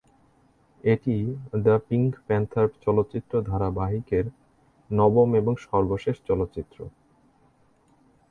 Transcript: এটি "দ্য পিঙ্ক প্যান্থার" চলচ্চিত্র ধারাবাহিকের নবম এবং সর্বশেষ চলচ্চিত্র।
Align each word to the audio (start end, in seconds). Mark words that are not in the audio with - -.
এটি 0.83 1.15
"দ্য 1.63 1.75
পিঙ্ক 1.87 2.11
প্যান্থার" 2.27 2.67
চলচ্চিত্র 2.81 3.33
ধারাবাহিকের 3.41 4.25
নবম 4.89 5.29
এবং 5.35 5.53
সর্বশেষ 5.67 6.15
চলচ্চিত্র। 6.27 6.77